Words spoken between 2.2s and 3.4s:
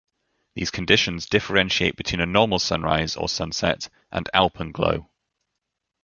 a normal sunrise or